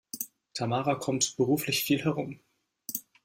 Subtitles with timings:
[0.55, 2.39] Tamara kommt beruflich viel herum.